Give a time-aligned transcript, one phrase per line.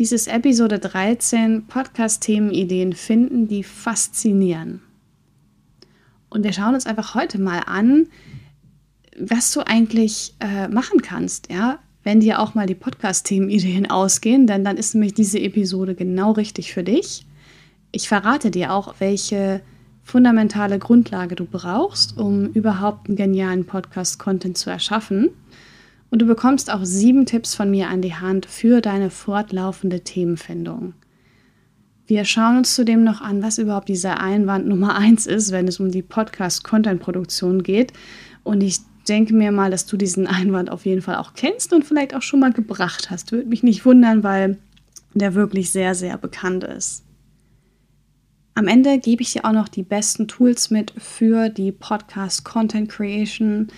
[0.00, 4.80] Dies ist Episode 13 Podcast-Themenideen finden, die faszinieren.
[6.30, 8.06] Und wir schauen uns einfach heute mal an,
[9.18, 14.64] was du eigentlich äh, machen kannst, ja, wenn dir auch mal die Podcast-Themenideen ausgehen, denn
[14.64, 17.26] dann ist nämlich diese Episode genau richtig für dich.
[17.92, 19.60] Ich verrate dir auch, welche
[20.02, 25.28] fundamentale Grundlage du brauchst, um überhaupt einen genialen Podcast-Content zu erschaffen.
[26.10, 30.94] Und du bekommst auch sieben Tipps von mir an die Hand für deine fortlaufende Themenfindung.
[32.06, 35.78] Wir schauen uns zudem noch an, was überhaupt dieser Einwand Nummer eins ist, wenn es
[35.78, 37.92] um die Podcast-Content-Produktion geht.
[38.42, 41.84] Und ich denke mir mal, dass du diesen Einwand auf jeden Fall auch kennst und
[41.84, 43.30] vielleicht auch schon mal gebracht hast.
[43.30, 44.58] Würde mich nicht wundern, weil
[45.14, 47.04] der wirklich sehr, sehr bekannt ist.
[48.54, 52.88] Am Ende gebe ich dir auch noch die besten Tools mit für die Podcast Content
[52.88, 53.68] Creation,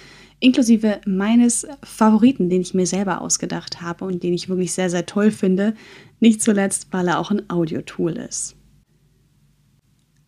[0.42, 5.06] inklusive meines Favoriten, den ich mir selber ausgedacht habe und den ich wirklich sehr, sehr
[5.06, 5.74] toll finde.
[6.20, 8.56] Nicht zuletzt, weil er auch ein Audio-Tool ist.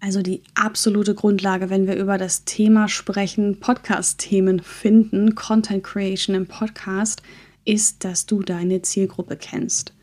[0.00, 6.46] Also die absolute Grundlage, wenn wir über das Thema sprechen, Podcast-Themen finden, Content Creation im
[6.46, 7.22] Podcast,
[7.64, 9.94] ist, dass du deine Zielgruppe kennst.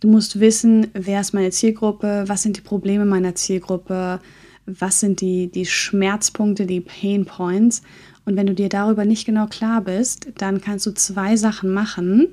[0.00, 4.20] Du musst wissen, wer ist meine Zielgruppe, was sind die Probleme meiner Zielgruppe,
[4.66, 7.82] was sind die, die Schmerzpunkte, die Pain Points.
[8.30, 12.28] Und wenn du dir darüber nicht genau klar bist, dann kannst du zwei Sachen machen.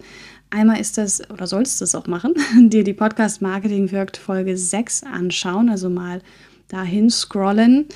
[0.51, 2.35] Einmal ist das, oder sollst du es auch machen,
[2.69, 6.21] dir die Podcast Marketing wirkt Folge 6 anschauen, also mal
[6.67, 7.87] dahin scrollen.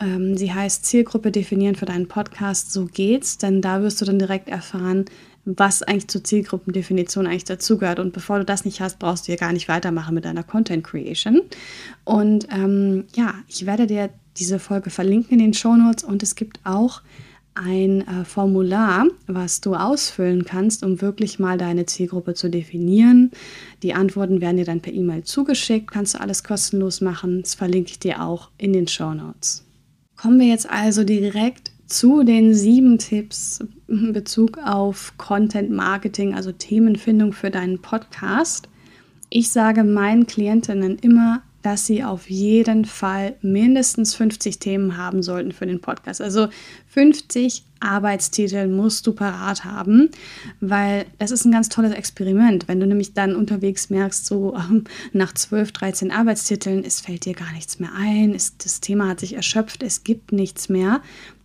[0.00, 2.72] Ähm, sie heißt Zielgruppe definieren für deinen Podcast.
[2.72, 5.04] So geht's, denn da wirst du dann direkt erfahren,
[5.44, 7.98] was eigentlich zur Zielgruppendefinition eigentlich dazugehört.
[7.98, 10.82] Und bevor du das nicht hast, brauchst du ja gar nicht weitermachen mit deiner Content
[10.82, 11.42] Creation.
[12.04, 16.36] Und ähm, ja, ich werde dir diese Folge verlinken in den Show Notes und es
[16.36, 17.02] gibt auch
[17.54, 23.30] ein äh, Formular, was du ausfüllen kannst, um wirklich mal deine Zielgruppe zu definieren.
[23.82, 27.42] Die Antworten werden dir dann per E-Mail zugeschickt, kannst du alles kostenlos machen.
[27.42, 29.64] Das verlinke ich dir auch in den Show Notes.
[30.16, 36.52] Kommen wir jetzt also direkt zu den sieben Tipps in Bezug auf Content Marketing, also
[36.52, 38.68] Themenfindung für deinen Podcast.
[39.28, 45.52] Ich sage meinen Klientinnen immer, dass sie auf jeden Fall mindestens 50 Themen haben sollten
[45.52, 46.20] für den Podcast.
[46.20, 46.48] Also
[46.88, 50.10] 50 Arbeitstitel musst du parat haben,
[50.60, 52.68] weil das ist ein ganz tolles Experiment.
[52.68, 57.34] Wenn du nämlich dann unterwegs merkst, so ähm, nach 12, 13 Arbeitstiteln, es fällt dir
[57.34, 61.00] gar nichts mehr ein, es, das Thema hat sich erschöpft, es gibt nichts mehr,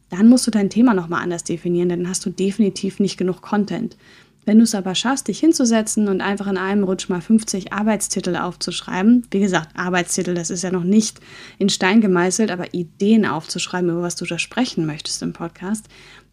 [0.09, 3.42] dann musst du dein Thema nochmal anders definieren, denn dann hast du definitiv nicht genug
[3.42, 3.97] Content.
[4.46, 8.36] Wenn du es aber schaffst, dich hinzusetzen und einfach in einem Rutsch mal 50 Arbeitstitel
[8.36, 11.20] aufzuschreiben, wie gesagt, Arbeitstitel, das ist ja noch nicht
[11.58, 15.88] in Stein gemeißelt, aber Ideen aufzuschreiben, über was du da sprechen möchtest im Podcast,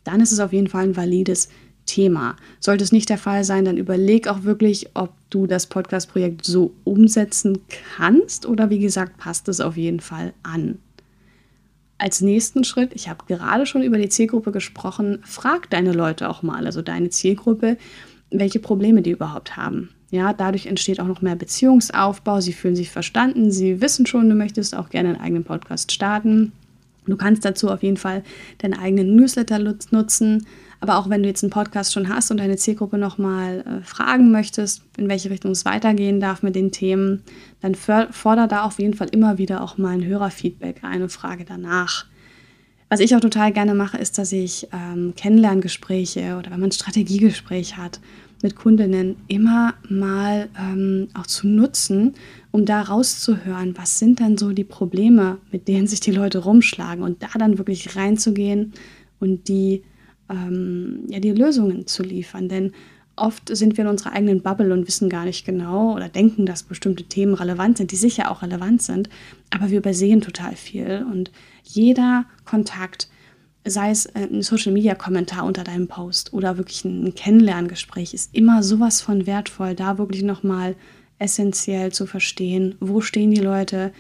[0.05, 1.49] dann ist es auf jeden Fall ein valides
[1.87, 2.37] Thema.
[2.61, 6.75] Sollte es nicht der Fall sein, dann überleg auch wirklich, ob du das Podcast-Projekt so
[6.85, 7.61] umsetzen
[7.97, 10.79] kannst oder wie gesagt, passt es auf jeden Fall an.
[12.03, 16.43] Als nächsten Schritt, ich habe gerade schon über die Zielgruppe gesprochen, frag deine Leute auch
[16.43, 17.77] mal, also deine Zielgruppe,
[18.29, 19.91] welche Probleme die überhaupt haben.
[20.11, 22.41] Ja, dadurch entsteht auch noch mehr Beziehungsaufbau.
[22.41, 23.53] Sie fühlen sich verstanden.
[23.53, 26.51] Sie wissen schon, du möchtest auch gerne einen eigenen Podcast starten.
[27.07, 28.25] Du kannst dazu auf jeden Fall
[28.59, 30.45] deinen eigenen Newsletter nutzen.
[30.83, 34.33] Aber auch wenn du jetzt einen Podcast schon hast und deine Zielgruppe nochmal äh, fragen
[34.33, 37.23] möchtest, in welche Richtung es weitergehen darf mit den Themen,
[37.61, 42.07] dann fordere da auf jeden Fall immer wieder auch mal ein Hörerfeedback, eine Frage danach.
[42.89, 46.73] Was ich auch total gerne mache, ist, dass ich ähm, Kennenlerngespräche oder wenn man ein
[46.73, 48.01] Strategiegespräch hat
[48.43, 52.15] mit Kundinnen, immer mal ähm, auch zu nutzen,
[52.51, 57.05] um da rauszuhören, was sind dann so die Probleme, mit denen sich die Leute rumschlagen
[57.05, 58.73] und da dann wirklich reinzugehen
[59.21, 59.85] und die
[60.33, 62.49] ähm, ja, die Lösungen zu liefern.
[62.49, 62.73] Denn
[63.17, 66.63] oft sind wir in unserer eigenen Bubble und wissen gar nicht genau oder denken, dass
[66.63, 69.09] bestimmte Themen relevant sind, die sicher auch relevant sind,
[69.51, 71.07] aber wir übersehen total viel.
[71.11, 71.31] Und
[71.63, 73.09] jeder Kontakt,
[73.65, 79.27] sei es ein Social-Media-Kommentar unter deinem Post oder wirklich ein Kennenlerngespräch, ist immer sowas von
[79.27, 80.75] wertvoll, da wirklich nochmal
[81.19, 83.93] essentiell zu verstehen, wo stehen die Leute,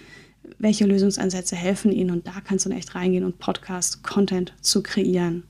[0.58, 5.44] welche Lösungsansätze helfen ihnen und da kannst du echt reingehen und Podcast-Content zu kreieren.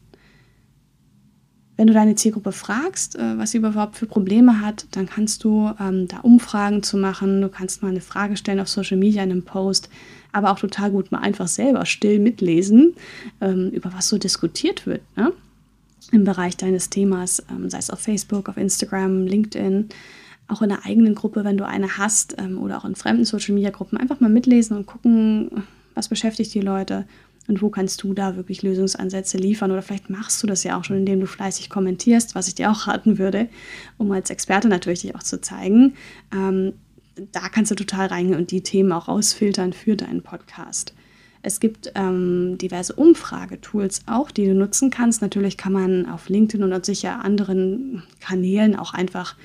[1.76, 5.70] Wenn du deine Zielgruppe fragst, äh, was sie überhaupt für Probleme hat, dann kannst du
[5.80, 7.40] ähm, da Umfragen zu machen.
[7.40, 9.88] Du kannst mal eine Frage stellen auf Social Media in einem Post,
[10.32, 12.94] aber auch total gut mal einfach selber still mitlesen,
[13.40, 15.32] ähm, über was so diskutiert wird ne?
[16.10, 19.88] im Bereich deines Themas, ähm, sei es auf Facebook, auf Instagram, LinkedIn,
[20.48, 23.54] auch in der eigenen Gruppe, wenn du eine hast ähm, oder auch in fremden Social
[23.54, 25.64] Media Gruppen, einfach mal mitlesen und gucken,
[25.94, 27.06] was beschäftigt die Leute
[27.48, 29.70] und wo kannst du da wirklich Lösungsansätze liefern?
[29.72, 32.70] Oder vielleicht machst du das ja auch schon, indem du fleißig kommentierst, was ich dir
[32.70, 33.48] auch raten würde,
[33.98, 35.94] um als Experte natürlich dich auch zu zeigen.
[36.32, 36.74] Ähm,
[37.32, 40.94] da kannst du total reingehen und die Themen auch rausfiltern für deinen Podcast.
[41.42, 45.22] Es gibt ähm, diverse Umfragetools auch, die du nutzen kannst.
[45.22, 49.36] Natürlich kann man auf LinkedIn und sicher anderen Kanälen auch einfach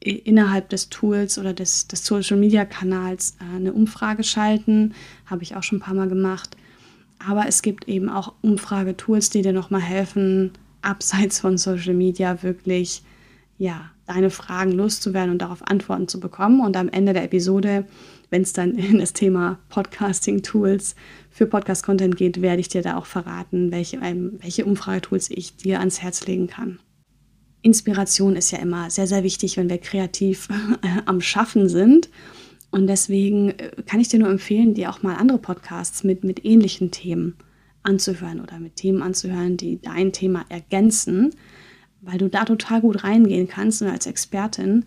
[0.00, 4.94] innerhalb des Tools oder des, des Social Media Kanals äh, eine Umfrage schalten.
[5.26, 6.56] Habe ich auch schon ein paar Mal gemacht.
[7.18, 13.02] Aber es gibt eben auch Umfragetools, die dir nochmal helfen, abseits von Social Media wirklich
[13.58, 16.60] ja, deine Fragen loszuwerden und darauf Antworten zu bekommen.
[16.60, 17.86] Und am Ende der Episode,
[18.30, 20.94] wenn es dann in das Thema Podcasting-Tools
[21.30, 25.80] für Podcast-Content geht, werde ich dir da auch verraten, welche, ähm, welche Umfragetools ich dir
[25.80, 26.78] ans Herz legen kann.
[27.62, 30.48] Inspiration ist ja immer sehr, sehr wichtig, wenn wir kreativ
[31.06, 32.08] am Schaffen sind.
[32.70, 36.44] Und deswegen äh, kann ich dir nur empfehlen, dir auch mal andere Podcasts mit, mit
[36.44, 37.36] ähnlichen Themen
[37.82, 41.34] anzuhören oder mit Themen anzuhören, die dein Thema ergänzen,
[42.00, 44.84] weil du da total gut reingehen kannst und als Expertin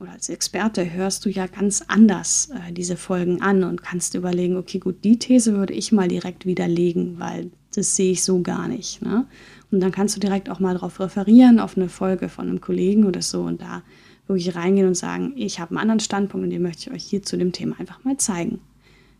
[0.00, 4.56] oder als Experte hörst du ja ganz anders äh, diese Folgen an und kannst überlegen,
[4.56, 8.68] okay, gut, die These würde ich mal direkt widerlegen, weil das sehe ich so gar
[8.68, 9.02] nicht.
[9.02, 9.26] Ne?
[9.70, 13.04] Und dann kannst du direkt auch mal darauf referieren, auf eine Folge von einem Kollegen
[13.04, 13.82] oder so und da
[14.26, 17.22] wirklich reingehen und sagen, ich habe einen anderen Standpunkt und den möchte ich euch hier
[17.22, 18.60] zu dem Thema einfach mal zeigen.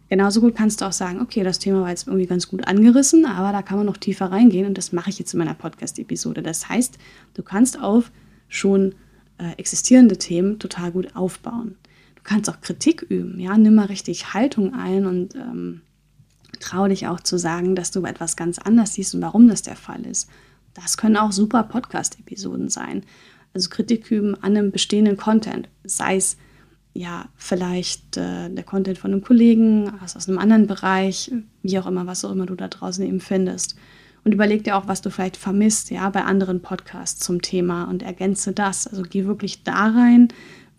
[0.08, 3.24] Genauso gut kannst du auch sagen, okay, das Thema war jetzt irgendwie ganz gut angerissen,
[3.24, 6.42] aber da kann man noch tiefer reingehen und das mache ich jetzt in meiner Podcast-Episode.
[6.42, 6.98] Das heißt,
[7.34, 8.12] du kannst auf
[8.48, 8.94] schon
[9.38, 11.76] äh, existierende Themen total gut aufbauen.
[12.16, 15.80] Du kannst auch Kritik üben, ja, nimm mal richtig Haltung ein und ähm,
[16.60, 19.76] trau dich auch zu sagen, dass du etwas ganz anders siehst und warum das der
[19.76, 20.28] Fall ist.
[20.74, 23.04] Das können auch super Podcast-Episoden sein
[23.54, 26.36] also Kritik üben an einem bestehenden Content, sei es
[26.92, 31.86] ja vielleicht äh, der Content von einem Kollegen, also aus einem anderen Bereich, wie auch
[31.86, 33.76] immer, was auch immer du da draußen eben findest.
[34.24, 38.02] Und überleg dir auch, was du vielleicht vermisst, ja, bei anderen Podcasts zum Thema und
[38.02, 38.86] ergänze das.
[38.86, 40.28] Also geh wirklich da rein,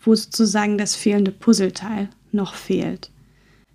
[0.02, 3.12] wo sozusagen das fehlende Puzzleteil noch fehlt.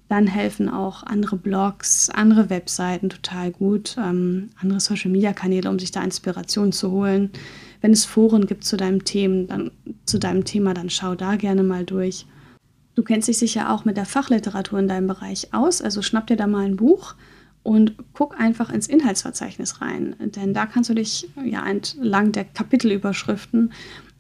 [0.08, 6.02] Dann helfen auch andere Blogs, andere Webseiten total gut, ähm, andere Social-Media-Kanäle, um sich da
[6.02, 7.30] Inspiration zu holen.
[7.80, 9.70] Wenn es Foren gibt zu deinem Thema, dann,
[10.04, 12.26] zu deinem Thema, dann schau da gerne mal durch.
[12.94, 16.36] Du kennst dich sicher auch mit der Fachliteratur in deinem Bereich aus, also schnapp dir
[16.36, 17.14] da mal ein Buch
[17.62, 23.72] und guck einfach ins Inhaltsverzeichnis rein, denn da kannst du dich ja entlang der Kapitelüberschriften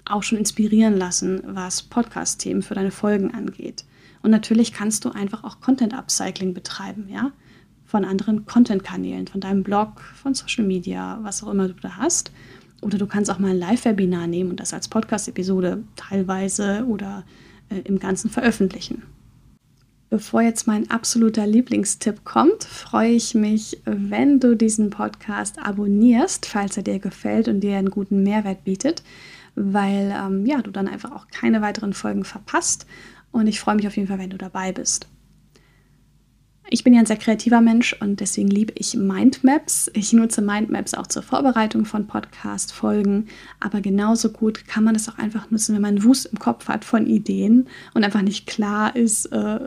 [0.04, 3.84] auch schon inspirieren lassen, was Podcast-Themen für deine Folgen angeht.
[4.22, 7.32] Und natürlich kannst du einfach auch Content-Upcycling betreiben, ja,
[7.86, 12.30] von anderen Content-Kanälen, von deinem Blog, von Social Media, was auch immer du da hast.
[12.80, 17.24] Oder du kannst auch mal ein Live-Webinar nehmen und das als Podcast-Episode teilweise oder
[17.68, 19.02] äh, im Ganzen veröffentlichen.
[20.10, 26.76] Bevor jetzt mein absoluter Lieblingstipp kommt, freue ich mich, wenn du diesen Podcast abonnierst, falls
[26.76, 29.04] er dir gefällt und dir einen guten Mehrwert bietet,
[29.54, 32.86] weil ähm, ja, du dann einfach auch keine weiteren Folgen verpasst.
[33.30, 35.06] Und ich freue mich auf jeden Fall, wenn du dabei bist.
[36.72, 39.90] Ich bin ja ein sehr kreativer Mensch und deswegen liebe ich Mindmaps.
[39.92, 43.26] Ich nutze Mindmaps auch zur Vorbereitung von Podcast-Folgen,
[43.58, 46.84] aber genauso gut kann man es auch einfach nutzen, wenn man Wust im Kopf hat
[46.84, 49.58] von Ideen und einfach nicht klar ist, äh,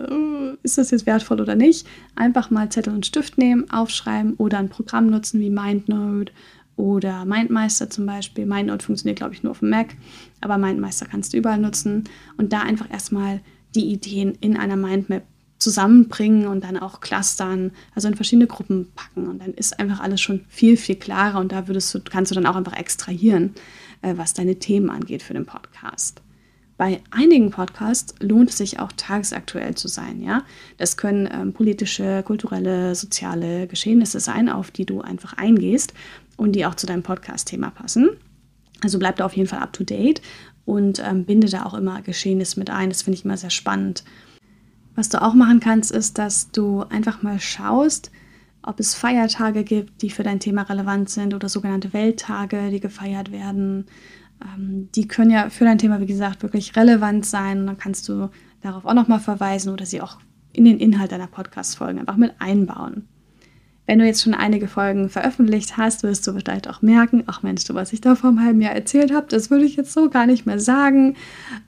[0.63, 1.85] ist das jetzt wertvoll oder nicht.
[2.15, 6.31] Einfach mal Zettel und Stift nehmen, aufschreiben oder ein Programm nutzen wie MindNote
[6.77, 8.45] oder MindMeister zum Beispiel.
[8.45, 9.93] MindNote funktioniert, glaube ich, nur auf dem Mac,
[10.39, 12.05] aber MindMeister kannst du überall nutzen
[12.37, 13.41] und da einfach erstmal
[13.75, 15.23] die Ideen in einer Mindmap
[15.63, 19.27] zusammenbringen und dann auch clustern, also in verschiedene Gruppen packen.
[19.27, 22.35] Und dann ist einfach alles schon viel, viel klarer und da würdest du, kannst du
[22.35, 23.55] dann auch einfach extrahieren,
[24.01, 26.21] äh, was deine Themen angeht für den Podcast.
[26.75, 30.21] Bei einigen Podcasts lohnt es sich auch tagesaktuell zu sein.
[30.21, 30.43] Ja?
[30.77, 35.93] Das können ähm, politische, kulturelle, soziale Geschehnisse sein, auf die du einfach eingehst
[36.35, 38.09] und die auch zu deinem Podcast-Thema passen.
[38.81, 40.21] Also bleib da auf jeden Fall up to date
[40.65, 42.89] und ähm, binde da auch immer Geschehnisse mit ein.
[42.89, 44.03] Das finde ich immer sehr spannend.
[44.95, 48.11] Was du auch machen kannst, ist, dass du einfach mal schaust,
[48.61, 53.31] ob es Feiertage gibt, die für dein Thema relevant sind oder sogenannte Welttage, die gefeiert
[53.31, 53.85] werden.
[54.41, 57.59] Ähm, die können ja für dein Thema, wie gesagt, wirklich relevant sein.
[57.59, 58.29] Und dann kannst du
[58.61, 60.19] darauf auch nochmal verweisen oder sie auch
[60.53, 63.07] in den Inhalt deiner Podcast-Folgen einfach mit einbauen.
[63.85, 67.65] Wenn du jetzt schon einige Folgen veröffentlicht hast, wirst du vielleicht auch merken, ach Mensch,
[67.65, 70.09] du, was ich da vor einem halben Jahr erzählt habe, das würde ich jetzt so
[70.09, 71.17] gar nicht mehr sagen.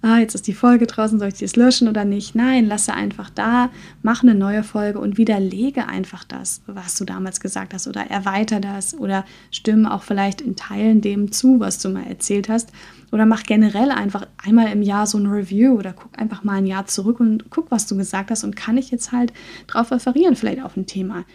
[0.01, 2.33] Ah, jetzt ist die Folge draußen, soll ich die löschen oder nicht?
[2.33, 3.69] Nein, lasse einfach da,
[4.01, 8.61] mach eine neue Folge und widerlege einfach das, was du damals gesagt hast oder erweiter
[8.61, 12.69] das oder stimme auch vielleicht in Teilen dem zu, was du mal erzählt hast.
[13.11, 16.65] Oder mach generell einfach einmal im Jahr so ein Review oder guck einfach mal ein
[16.65, 19.33] Jahr zurück und guck, was du gesagt hast und kann ich jetzt halt
[19.67, 21.25] drauf referieren, vielleicht auf ein Thema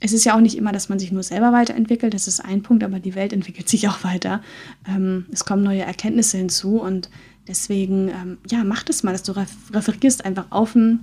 [0.00, 2.62] es ist ja auch nicht immer, dass man sich nur selber weiterentwickelt, das ist ein
[2.62, 4.42] Punkt, aber die Welt entwickelt sich auch weiter.
[4.86, 7.10] Ähm, es kommen neue Erkenntnisse hinzu und
[7.48, 9.32] deswegen, ähm, ja, mach das mal, dass du
[9.72, 11.00] referierst einfach auf, ein,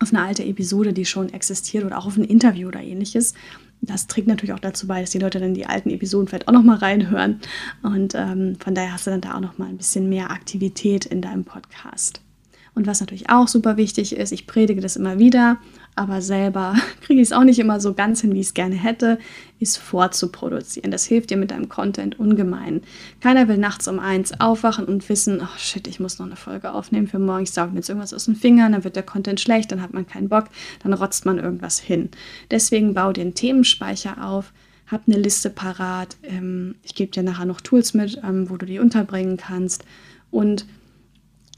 [0.00, 3.34] auf eine alte Episode, die schon existiert oder auch auf ein Interview oder ähnliches.
[3.80, 6.52] Das trägt natürlich auch dazu bei, dass die Leute dann die alten Episoden vielleicht auch
[6.52, 7.40] nochmal reinhören.
[7.82, 11.20] Und ähm, von daher hast du dann da auch nochmal ein bisschen mehr Aktivität in
[11.20, 12.20] deinem Podcast.
[12.74, 15.58] Und was natürlich auch super wichtig ist, ich predige das immer wieder,
[15.96, 18.74] aber selber kriege ich es auch nicht immer so ganz hin, wie ich es gerne
[18.74, 19.18] hätte,
[19.60, 20.90] ist vorzuproduzieren.
[20.90, 22.82] Das hilft dir mit deinem Content ungemein.
[23.20, 26.72] Keiner will nachts um eins aufwachen und wissen, oh shit, ich muss noch eine Folge
[26.72, 29.40] aufnehmen für morgen, ich sauge mir jetzt irgendwas aus den Fingern, dann wird der Content
[29.40, 30.46] schlecht, dann hat man keinen Bock,
[30.82, 32.10] dann rotzt man irgendwas hin.
[32.50, 34.52] Deswegen bau einen Themenspeicher auf,
[34.86, 36.16] hab eine Liste parat.
[36.22, 39.84] Ähm, ich gebe dir nachher noch Tools mit, ähm, wo du die unterbringen kannst
[40.30, 40.66] und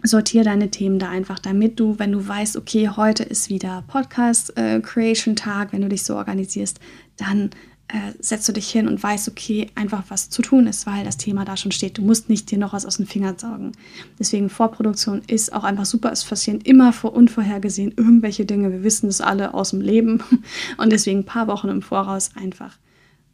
[0.03, 5.69] sortiere deine Themen da einfach, damit du, wenn du weißt, okay, heute ist wieder Podcast-Creation-Tag,
[5.69, 6.81] äh, wenn du dich so organisierst,
[7.17, 7.51] dann
[7.89, 11.19] äh, setzt du dich hin und weißt, okay, einfach was zu tun ist, weil das
[11.19, 11.99] Thema da schon steht.
[11.99, 13.73] Du musst nicht dir noch was aus den Fingern saugen.
[14.19, 16.11] Deswegen Vorproduktion ist auch einfach super.
[16.11, 18.73] Es passieren immer vor unvorhergesehen irgendwelche Dinge.
[18.73, 20.21] Wir wissen es alle aus dem Leben.
[20.79, 22.77] Und deswegen ein paar Wochen im Voraus einfach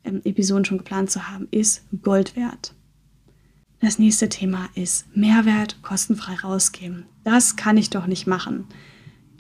[0.05, 2.75] ähm, Episoden schon geplant zu haben, ist Gold wert.
[3.83, 7.05] Das nächste Thema ist Mehrwert kostenfrei rausgeben.
[7.25, 8.69] Das kann ich doch nicht machen.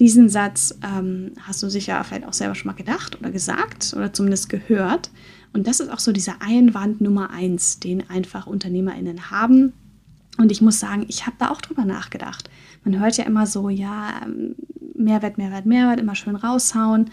[0.00, 4.12] Diesen Satz ähm, hast du sicher vielleicht auch selber schon mal gedacht oder gesagt oder
[4.12, 5.12] zumindest gehört.
[5.52, 9.74] Und das ist auch so dieser Einwand Nummer eins, den einfach UnternehmerInnen haben.
[10.38, 12.50] Und ich muss sagen, ich habe da auch drüber nachgedacht.
[12.82, 14.56] Man hört ja immer so, ja, ähm,
[14.96, 17.12] Mehrwert, Mehrwert, Mehrwert, immer schön raushauen.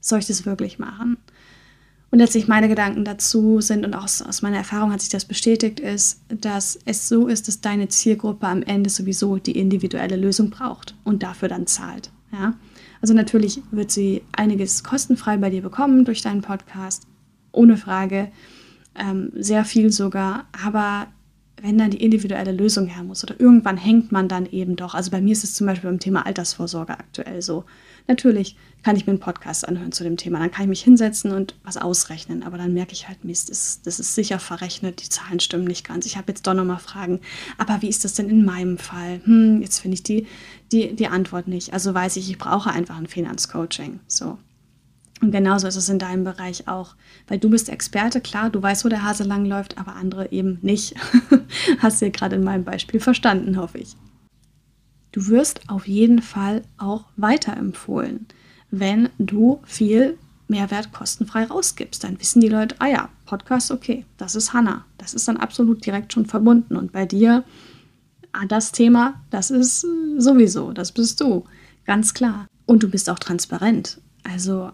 [0.00, 1.16] Soll ich das wirklich machen?
[2.10, 5.78] Und letztlich meine Gedanken dazu sind und auch aus, meiner Erfahrung hat sich das bestätigt,
[5.78, 10.94] ist, dass es so ist, dass deine Zielgruppe am Ende sowieso die individuelle Lösung braucht
[11.04, 12.10] und dafür dann zahlt.
[12.32, 12.54] Ja?
[13.02, 17.06] Also natürlich wird sie einiges kostenfrei bei dir bekommen durch deinen Podcast,
[17.52, 18.30] ohne Frage,
[18.94, 21.08] ähm, sehr viel sogar, aber
[21.62, 24.94] wenn dann die individuelle Lösung her muss oder irgendwann hängt man dann eben doch.
[24.94, 27.64] Also bei mir ist es zum Beispiel beim Thema Altersvorsorge aktuell so.
[28.06, 30.38] Natürlich kann ich mir einen Podcast anhören zu dem Thema.
[30.38, 32.42] Dann kann ich mich hinsetzen und was ausrechnen.
[32.42, 35.86] Aber dann merke ich halt, Mist, das, das ist sicher verrechnet, die Zahlen stimmen nicht
[35.86, 36.06] ganz.
[36.06, 37.20] Ich habe jetzt doch nochmal Fragen.
[37.58, 39.20] Aber wie ist das denn in meinem Fall?
[39.24, 40.26] Hm, jetzt finde ich die,
[40.72, 41.72] die, die Antwort nicht.
[41.72, 44.00] Also weiß ich, ich brauche einfach ein Finanzcoaching.
[44.06, 44.38] So.
[45.20, 46.94] Und genauso ist es in deinem Bereich auch.
[47.26, 50.94] Weil du bist Experte, klar, du weißt, wo der Hase langläuft, aber andere eben nicht.
[51.78, 53.96] Hast du ja gerade in meinem Beispiel verstanden, hoffe ich.
[55.12, 58.26] Du wirst auf jeden Fall auch weiterempfohlen,
[58.70, 62.04] wenn du viel Mehrwert kostenfrei rausgibst.
[62.04, 64.84] Dann wissen die Leute, ah ja, Podcast, okay, das ist Hanna.
[64.96, 66.76] Das ist dann absolut direkt schon verbunden.
[66.76, 67.44] Und bei dir,
[68.32, 69.86] ah, das Thema, das ist
[70.18, 71.44] sowieso, das bist du,
[71.84, 72.46] ganz klar.
[72.66, 74.00] Und du bist auch transparent.
[74.24, 74.70] Also,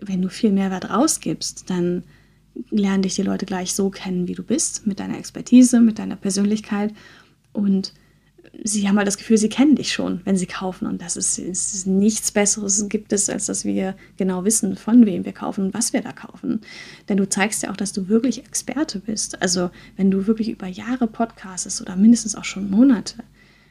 [0.00, 2.04] wenn du viel Mehrwert rausgibst, dann
[2.70, 6.16] lernen dich die Leute gleich so kennen, wie du bist, mit deiner Expertise, mit deiner
[6.16, 6.92] Persönlichkeit.
[7.52, 7.92] Und
[8.64, 10.86] sie haben halt das Gefühl, sie kennen dich schon, wenn sie kaufen.
[10.86, 15.24] Und das ist, ist, nichts Besseres gibt es, als dass wir genau wissen, von wem
[15.24, 16.60] wir kaufen und was wir da kaufen.
[17.08, 19.40] Denn du zeigst ja auch, dass du wirklich Experte bist.
[19.40, 23.22] Also wenn du wirklich über Jahre podcastest oder mindestens auch schon Monate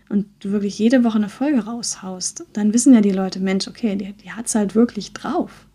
[0.10, 3.96] und du wirklich jede Woche eine Folge raushaust, dann wissen ja die Leute, Mensch, okay,
[3.96, 5.68] die, die hat es halt wirklich drauf.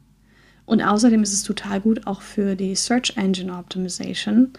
[0.66, 4.52] Und außerdem ist es total gut auch für die Search Engine Optimization,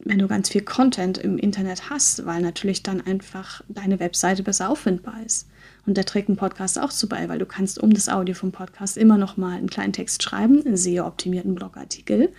[0.00, 4.68] wenn du ganz viel Content im Internet hast, weil natürlich dann einfach deine Webseite besser
[4.68, 5.48] auffindbar ist.
[5.86, 8.52] Und da trägt ein Podcast auch zu bei, weil du kannst um das Audio vom
[8.52, 12.32] Podcast immer noch mal einen kleinen Text schreiben, einen sehr optimierten Blogartikel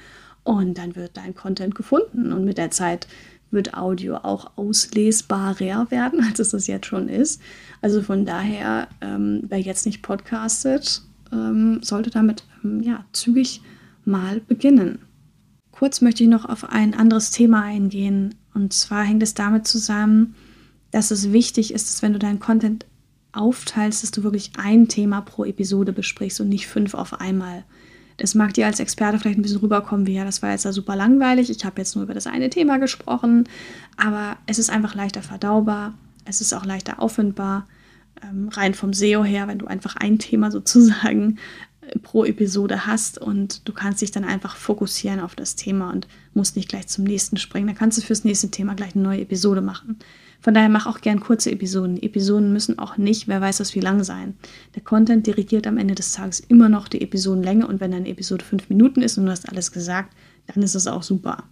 [0.44, 3.08] und dann wird dein Content gefunden und mit der Zeit
[3.52, 7.42] wird Audio auch auslesbarer werden, als es das jetzt schon ist.
[7.82, 13.62] Also von daher, ähm, wer jetzt nicht podcastet, ähm, sollte damit ja, zügig
[14.06, 15.00] mal beginnen.
[15.72, 18.36] Kurz möchte ich noch auf ein anderes Thema eingehen.
[18.54, 20.36] Und zwar hängt es damit zusammen,
[20.92, 22.86] dass es wichtig ist, dass wenn du deinen Content
[23.34, 27.64] aufteilst, dass du wirklich ein Thema pro Episode besprichst und nicht fünf auf einmal.
[28.18, 30.74] Das mag dir als Experte vielleicht ein bisschen rüberkommen, wie ja, das war jetzt ja
[30.74, 33.48] super langweilig, ich habe jetzt nur über das eine Thema gesprochen,
[33.96, 35.94] aber es ist einfach leichter verdaubar,
[36.26, 37.68] es ist auch leichter auffindbar,
[38.24, 41.38] ähm, rein vom SEO her, wenn du einfach ein Thema sozusagen
[42.02, 46.56] pro Episode hast und du kannst dich dann einfach fokussieren auf das Thema und musst
[46.56, 47.68] nicht gleich zum nächsten springen.
[47.68, 49.98] Dann kannst du fürs nächste Thema gleich eine neue Episode machen.
[50.40, 52.02] Von daher mach auch gern kurze Episoden.
[52.02, 54.36] Episoden müssen auch nicht, wer weiß was wie lang sein.
[54.76, 58.46] Der Content dirigiert am Ende des Tages immer noch die Episodenlänge und wenn eine Episode
[58.46, 60.16] fünf Minuten ist und du hast alles gesagt,
[60.48, 61.44] dann ist es auch super.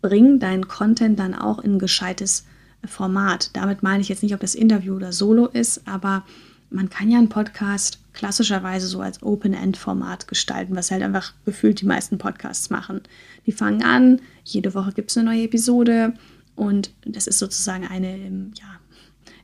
[0.00, 2.46] Bring deinen Content dann auch in ein gescheites
[2.86, 3.50] Format.
[3.54, 6.24] Damit meine ich jetzt nicht, ob das Interview oder Solo ist, aber
[6.70, 11.86] man kann ja einen Podcast klassischerweise so als Open-End-Format gestalten, was halt einfach gefühlt die
[11.86, 13.00] meisten Podcasts machen.
[13.46, 16.12] Die fangen an, jede Woche gibt es eine neue Episode
[16.54, 18.78] und das ist sozusagen eine ähm, ja,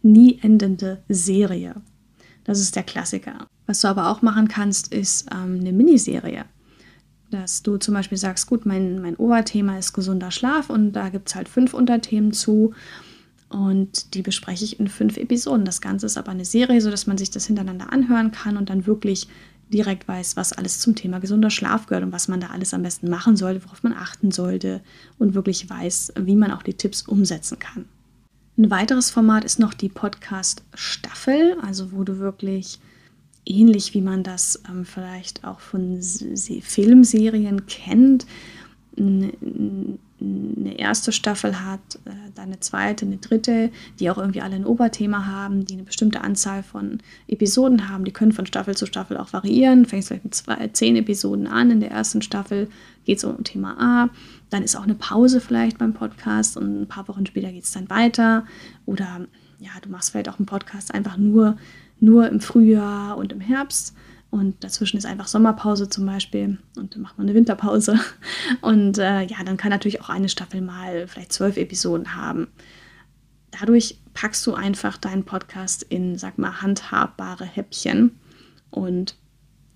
[0.02, 1.76] nie endende Serie.
[2.45, 3.47] Das ist der Klassiker.
[3.64, 6.45] Was du aber auch machen kannst, ist ähm, eine Miniserie.
[7.30, 11.30] Dass du zum Beispiel sagst, gut, mein, mein Oberthema ist gesunder Schlaf und da gibt
[11.30, 12.75] es halt fünf Unterthemen zu.
[13.49, 15.65] Und die bespreche ich in fünf Episoden.
[15.65, 18.87] Das Ganze ist aber eine Serie, sodass man sich das hintereinander anhören kann und dann
[18.87, 19.29] wirklich
[19.73, 22.83] direkt weiß, was alles zum Thema gesunder Schlaf gehört und was man da alles am
[22.83, 24.81] besten machen sollte, worauf man achten sollte
[25.19, 27.87] und wirklich weiß, wie man auch die Tipps umsetzen kann.
[28.59, 32.79] Ein weiteres Format ist noch die Podcast-Staffel, also wo du wirklich
[33.45, 38.26] ähnlich wie man das ähm, vielleicht auch von Se Filmserien kennt,
[40.20, 44.64] eine erste Staffel hat, äh, dann eine zweite, eine dritte, die auch irgendwie alle ein
[44.64, 48.04] Oberthema haben, die eine bestimmte Anzahl von Episoden haben.
[48.04, 49.85] Die können von Staffel zu Staffel auch variieren.
[49.85, 51.70] Fängst vielleicht mit zwei, zehn Episoden an.
[51.70, 52.68] In der ersten Staffel
[53.04, 54.11] geht es um Thema A.
[54.49, 57.73] Dann ist auch eine Pause vielleicht beim Podcast und ein paar Wochen später geht es
[57.73, 58.46] dann weiter.
[58.87, 59.26] Oder
[59.58, 61.56] ja, du machst vielleicht auch einen Podcast einfach nur,
[62.00, 63.94] nur im Frühjahr und im Herbst
[64.37, 67.99] und dazwischen ist einfach Sommerpause zum Beispiel und dann macht man eine Winterpause.
[68.61, 72.49] Und äh, ja, dann kann natürlich auch eine Staffel mal vielleicht zwölf Episoden haben.
[73.59, 78.11] Dadurch packst du einfach deinen Podcast in, sag mal, handhabbare Häppchen
[78.71, 79.16] und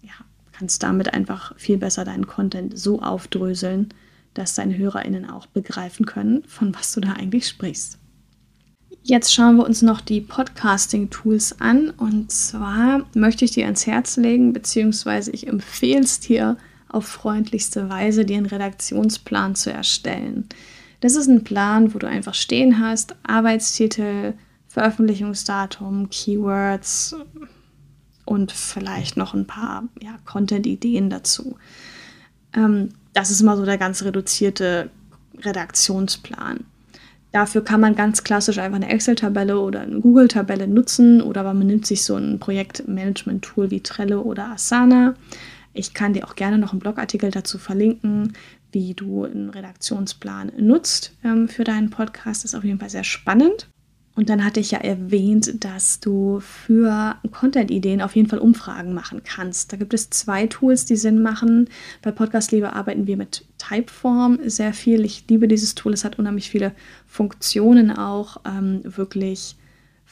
[0.03, 0.13] ja,
[0.53, 3.89] kannst damit einfach viel besser deinen Content so aufdröseln,
[4.35, 7.99] dass deine HörerInnen auch begreifen können, von was du da eigentlich sprichst.
[9.03, 11.91] Jetzt schauen wir uns noch die Podcasting-Tools an.
[11.91, 16.57] Und zwar möchte ich dir ans Herz legen, beziehungsweise ich empfehle es dir
[16.89, 20.49] auf freundlichste Weise, dir einen Redaktionsplan zu erstellen.
[21.01, 24.35] Das ist ein Plan, wo du einfach stehen hast, Arbeitstitel,
[24.69, 27.17] Veröffentlichungsdatum, Keywords
[28.27, 31.57] und vielleicht noch ein paar ja, Content-Ideen dazu.
[32.53, 34.91] Ähm, das ist immer so der ganz reduzierte
[35.39, 36.65] Redaktionsplan.
[37.33, 41.87] Dafür kann man ganz klassisch einfach eine Excel-Tabelle oder eine Google-Tabelle nutzen oder man nimmt
[41.87, 45.15] sich so ein Projektmanagement-Tool wie Trello oder Asana.
[45.73, 48.33] Ich kann dir auch gerne noch einen Blogartikel dazu verlinken,
[48.73, 52.45] wie du einen Redaktionsplan nutzt ähm, für deinen Podcast.
[52.45, 53.69] Das ist auf jeden Fall sehr spannend.
[54.21, 59.23] Und dann hatte ich ja erwähnt, dass du für Content-Ideen auf jeden Fall Umfragen machen
[59.25, 59.73] kannst.
[59.73, 61.71] Da gibt es zwei Tools, die Sinn machen.
[62.03, 65.07] Bei Podcast Liebe arbeiten wir mit Typeform sehr viel.
[65.07, 65.95] Ich liebe dieses Tool.
[65.95, 66.73] Es hat unheimlich viele
[67.07, 69.57] Funktionen auch, ähm, wirklich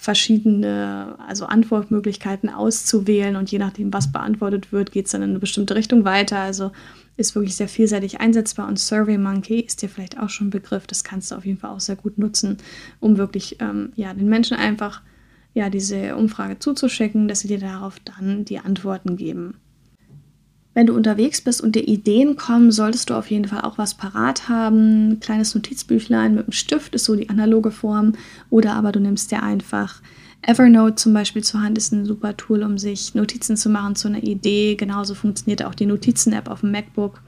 [0.01, 5.41] verschiedene, also Antwortmöglichkeiten auszuwählen und je nachdem, was beantwortet wird, geht es dann in eine
[5.41, 6.39] bestimmte Richtung weiter.
[6.39, 6.71] Also
[7.17, 10.87] ist wirklich sehr vielseitig einsetzbar und SurveyMonkey ist dir vielleicht auch schon ein Begriff.
[10.87, 12.59] Das kannst du auf jeden Fall auch sehr gut nutzen,
[13.01, 15.03] um wirklich ähm, ja, den Menschen einfach
[15.53, 19.55] ja, diese Umfrage zuzuschicken, dass sie dir darauf dann die Antworten geben.
[20.79, 23.95] Wenn du unterwegs bist und dir Ideen kommen, solltest du auf jeden Fall auch was
[23.95, 25.09] parat haben.
[25.09, 28.13] Ein kleines Notizbüchlein mit einem Stift ist so die analoge Form.
[28.49, 30.01] Oder aber du nimmst dir einfach
[30.43, 34.07] Evernote zum Beispiel zur Hand ist ein super Tool, um sich Notizen zu machen zu
[34.07, 34.77] einer Idee.
[34.77, 37.23] Genauso funktioniert auch die Notizen-App auf dem MacBook,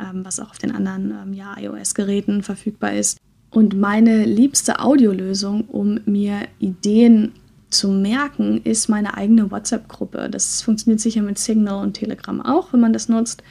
[0.00, 3.18] ähm, was auch auf den anderen ähm, ja, iOS-Geräten verfügbar ist.
[3.50, 7.32] Und meine liebste Audiolösung, um mir Ideen
[7.74, 10.28] zu merken, ist meine eigene WhatsApp-Gruppe.
[10.30, 13.42] Das funktioniert sicher mit Signal und Telegram auch, wenn man das nutzt.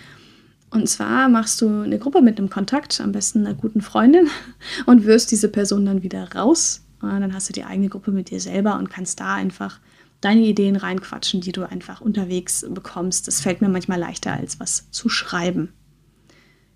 [0.69, 4.27] Und zwar machst du eine Gruppe mit einem Kontakt, am besten einer guten Freundin,
[4.86, 8.39] und wirst diese Person dann wieder raus dann hast du die eigene Gruppe mit dir
[8.39, 9.79] selber und kannst da einfach
[10.21, 13.27] deine Ideen reinquatschen, die du einfach unterwegs bekommst.
[13.27, 15.73] Das fällt mir manchmal leichter, als was zu schreiben.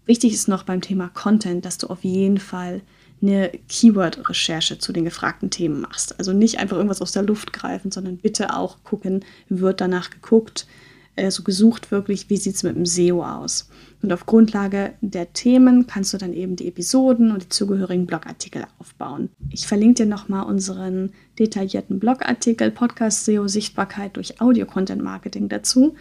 [0.06, 2.82] Wichtig ist noch beim Thema Content, dass du auf jeden Fall
[3.22, 6.18] eine Keyword-Recherche zu den gefragten Themen machst.
[6.20, 10.68] Also nicht einfach irgendwas aus der Luft greifen, sondern bitte auch gucken, wird danach geguckt,
[11.16, 13.70] äh, so gesucht wirklich, wie sieht es mit dem SEO aus.
[14.04, 18.66] Und auf Grundlage der Themen kannst du dann eben die Episoden und die zugehörigen Blogartikel
[18.78, 19.30] aufbauen.
[19.50, 25.96] Ich verlinke dir nochmal unseren detaillierten Blogartikel Podcast SEO Sichtbarkeit durch Audio-Content-Marketing dazu.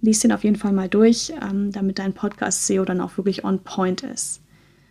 [0.00, 3.44] Lies den auf jeden Fall mal durch, ähm, damit dein Podcast SEO dann auch wirklich
[3.44, 4.40] on point ist.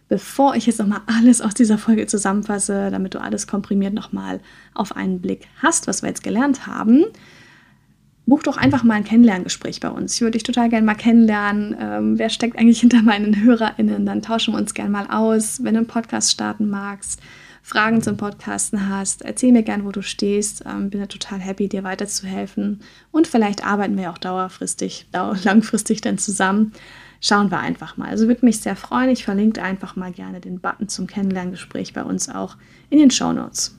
[0.09, 4.41] Bevor ich jetzt nochmal alles aus dieser Folge zusammenfasse, damit du alles komprimiert nochmal
[4.73, 7.05] auf einen Blick hast, was wir jetzt gelernt haben,
[8.25, 10.15] buch doch einfach mal ein Kennenlerngespräch bei uns.
[10.15, 11.75] Ich würde dich total gerne mal kennenlernen.
[11.79, 14.05] Ähm, wer steckt eigentlich hinter meinen HörerInnen?
[14.07, 15.63] Dann tauschen wir uns gerne mal aus.
[15.63, 17.21] Wenn du einen Podcast starten magst,
[17.61, 20.63] Fragen zum Podcasten hast, erzähl mir gerne, wo du stehst.
[20.65, 22.81] Ähm, bin da total happy, dir weiterzuhelfen.
[23.11, 26.73] Und vielleicht arbeiten wir auch dauerfristig, dau langfristig dann zusammen.
[27.21, 28.09] Schauen wir einfach mal.
[28.09, 29.09] Also würde mich sehr freuen.
[29.09, 32.55] Ich verlinke einfach mal gerne den Button zum Kennenlerngespräch bei uns auch
[32.89, 33.75] in den Show Notes.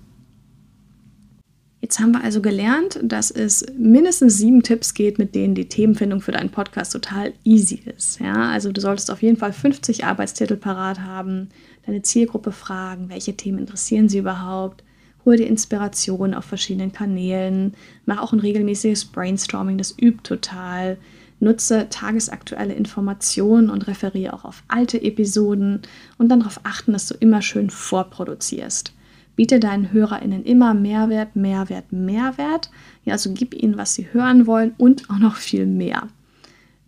[1.80, 6.20] Jetzt haben wir also gelernt, dass es mindestens sieben Tipps geht, mit denen die Themenfindung
[6.20, 8.20] für deinen Podcast total easy ist.
[8.20, 11.48] Ja, also du solltest auf jeden Fall 50 Arbeitstitel parat haben,
[11.86, 14.84] deine Zielgruppe fragen, welche Themen interessieren sie überhaupt,
[15.24, 17.72] hol dir Inspiration auf verschiedenen Kanälen,
[18.04, 20.98] mach auch ein regelmäßiges Brainstorming, das übt total.
[21.40, 25.80] Nutze tagesaktuelle Informationen und referiere auch auf alte Episoden
[26.18, 28.92] und dann darauf achten, dass du immer schön vorproduzierst.
[29.36, 32.70] Biete deinen HörerInnen immer Mehrwert, Mehrwert, Mehrwert.
[33.04, 36.08] Ja, also gib ihnen, was sie hören wollen und auch noch viel mehr.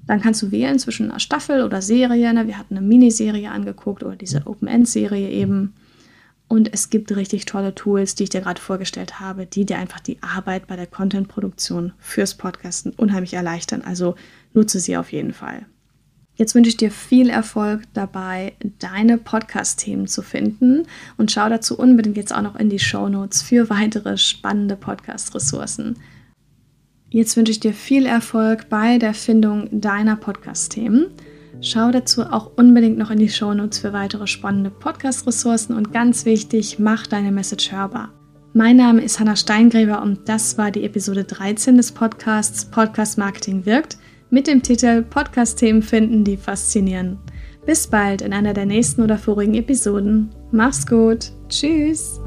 [0.07, 2.35] Dann kannst du wählen zwischen einer Staffel oder Serie.
[2.35, 2.47] Ne?
[2.47, 5.73] Wir hatten eine Miniserie angeguckt oder diese Open-End-Serie eben.
[6.49, 10.01] Und es gibt richtig tolle Tools, die ich dir gerade vorgestellt habe, die dir einfach
[10.01, 13.81] die Arbeit bei der Content-Produktion fürs Podcasten unheimlich erleichtern.
[13.81, 14.17] Also
[14.55, 15.67] nutze sie auf jeden Fall.
[16.35, 20.87] Jetzt wünsche ich dir viel Erfolg dabei, deine Podcast-Themen zu finden
[21.19, 25.99] und schau dazu unbedingt jetzt auch noch in die Show Notes für weitere spannende Podcast-Ressourcen.
[27.11, 31.09] Jetzt wünsche ich dir viel Erfolg bei der Findung deiner Podcast-Themen.
[31.61, 36.25] Schau dazu auch unbedingt noch in die Show Notes für weitere spannende Podcast-Ressourcen und ganz
[36.25, 38.09] wichtig, mach deine Message hörbar.
[38.55, 43.67] Mein Name ist Hanna Steingräber und das war die Episode 13 des Podcasts Podcast Marketing
[43.67, 43.99] wirkt
[44.33, 47.19] mit dem Titel Podcast-Themen finden, die faszinieren.
[47.67, 50.31] Bis bald in einer der nächsten oder vorigen Episoden.
[50.51, 51.33] Mach's gut.
[51.49, 52.19] Tschüss.